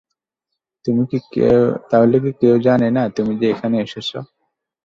তাহলে 1.89 2.15
কী 2.23 2.31
কেউ 2.41 2.55
জানে 2.65 2.87
না 2.91 3.03
তুমি 3.15 3.33
যে 3.39 3.45
এখানে 3.53 3.75
এসেছো? 3.81 4.19